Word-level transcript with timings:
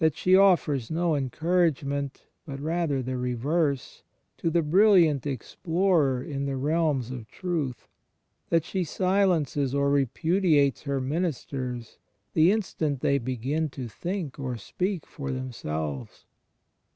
CHEIST 0.03 0.07
IN 0.07 0.09
THE 0.09 0.17
EXTERIOR 0.17 0.51
69 0.51 0.51
offers 0.51 0.91
no 0.91 1.15
encouragement, 1.15 2.23
but 2.47 2.59
rather 2.59 3.03
the 3.03 3.17
reverse, 3.17 4.01
to 4.37 4.49
the 4.49 4.63
brilliant 4.63 5.27
explorer 5.27 6.23
in 6.23 6.47
the 6.47 6.55
realms 6.57 7.11
of 7.11 7.27
truth; 7.29 7.87
that 8.49 8.65
she 8.65 8.83
silences 8.83 9.75
or 9.75 9.91
repudiates 9.91 10.81
her 10.85 10.99
ministers 10.99 11.99
the 12.33 12.51
instant 12.51 13.01
they 13.01 13.19
begin 13.19 13.69
to 13.69 13.87
think 13.87 14.39
or 14.39 14.57
speak 14.57 15.05
for 15.05 15.29
themselves. 15.29 16.25